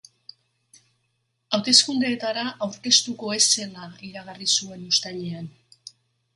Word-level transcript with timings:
Hauteskundeetara 1.57 2.47
aurkeztuko 2.67 3.31
ez 3.37 3.45
zela 3.59 3.87
iragarri 4.11 4.51
zuen 4.59 4.91
uztailean. 4.93 5.55